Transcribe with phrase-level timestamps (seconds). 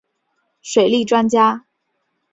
[0.63, 1.67] 水利专家。